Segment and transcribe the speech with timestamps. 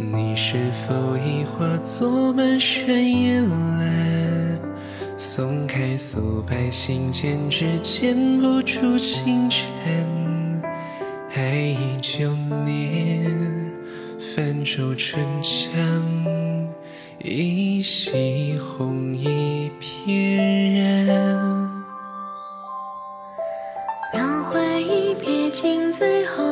[0.00, 2.86] 你是否已化作满山
[3.20, 4.60] 烟岚？
[5.16, 10.62] 松开素白信笺，只剪不出清晨。
[11.34, 12.32] 爱已旧
[12.64, 13.72] 年，
[14.36, 16.64] 泛舟春江，
[17.18, 21.06] 一夕红衣翩然。
[24.14, 26.44] 描绘一瞥尽最后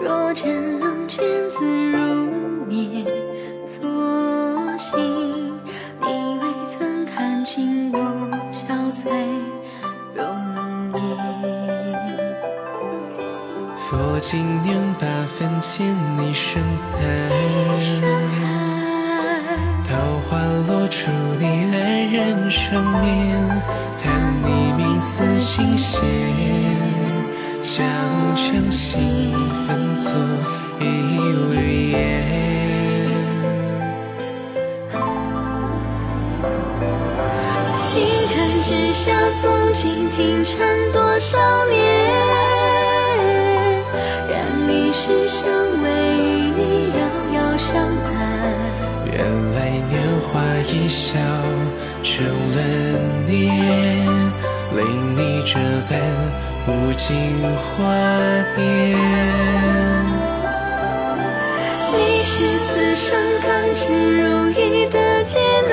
[0.00, 1.18] 若真能见
[1.50, 1.58] 字
[1.90, 2.30] 如
[2.66, 3.04] 面，
[3.66, 3.82] 所
[4.78, 4.98] 幸
[6.00, 6.06] 你
[6.40, 7.98] 未曾看清我
[8.52, 9.10] 憔悴
[10.14, 10.24] 容
[10.94, 10.98] 颜。
[13.90, 15.06] 佛经念八
[15.38, 15.86] 分见
[16.16, 16.62] 你盛
[16.98, 16.98] 开。
[19.86, 19.96] 桃
[20.28, 21.76] 花落处你安
[22.12, 23.62] 然长面，
[24.02, 26.02] 看你明思尽现，
[27.76, 27.84] 将
[28.34, 29.30] 将心
[29.66, 30.10] 分作
[30.80, 30.82] 一
[31.52, 31.96] 缕烟。
[37.86, 37.92] 心
[38.32, 39.42] 坎之下诵
[39.74, 40.56] 经听禅
[40.94, 41.76] 多少年，
[44.30, 44.32] 然
[44.72, 45.84] 一世相偎
[46.16, 47.00] 与你遥
[47.34, 48.06] 遥相伴。
[49.12, 49.14] 原
[49.52, 49.56] 来
[49.90, 49.92] 年
[50.32, 50.40] 华
[50.72, 51.18] 一笑
[52.02, 52.56] 成了
[53.26, 54.08] 念，
[55.38, 55.54] 你这
[55.88, 55.94] 般
[56.66, 57.06] 无尽
[57.54, 57.76] 怀
[58.56, 58.60] 念。
[61.92, 63.06] 你是此生
[63.40, 63.86] 甘之
[64.20, 65.72] 如饴的劫难，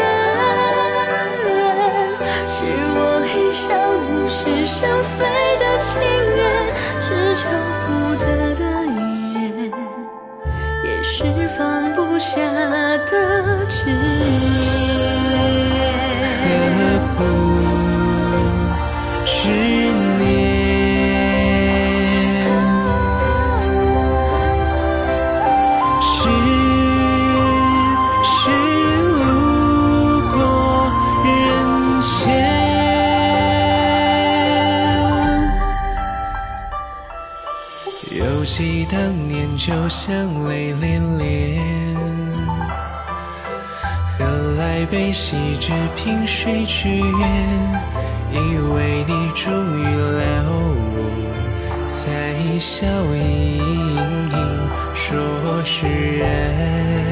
[2.47, 2.55] 是
[2.93, 3.65] 我一生
[4.05, 5.25] 无事生非
[5.57, 5.93] 的情
[38.87, 41.59] 当年酒香泪涟涟，
[44.17, 44.25] 何
[44.59, 47.81] 来悲喜只凭谁之缘？
[48.31, 48.37] 以
[48.73, 50.53] 为你终于了悟，
[51.87, 53.57] 才笑盈
[54.31, 54.37] 盈
[54.93, 57.04] 说是人。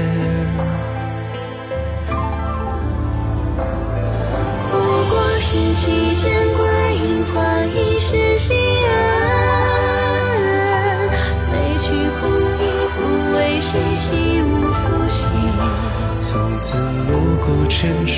[16.17, 18.15] 从此暮鼓晨钟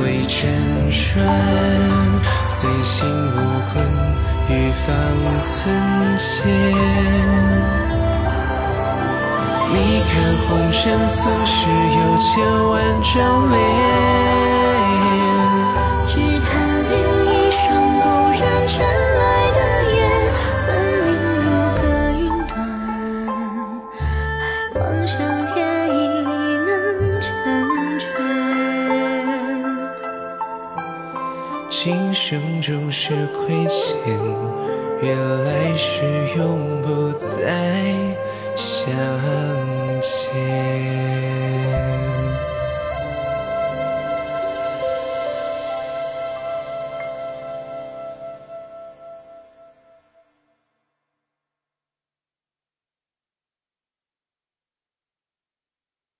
[0.00, 0.46] 为辗
[0.90, 1.24] 转，
[2.48, 3.36] 随心无
[3.72, 3.74] 困
[4.48, 4.50] 欲
[4.86, 4.88] 方
[5.40, 5.48] 寸
[6.16, 6.26] 间。
[9.72, 10.12] 你看
[10.48, 12.28] 红尘俗世有千
[12.70, 13.14] 万张
[13.50, 13.56] 脸，
[31.72, 34.18] 今生终是亏欠，
[35.00, 36.02] 原来是
[36.36, 37.94] 永不再
[38.56, 39.59] 相。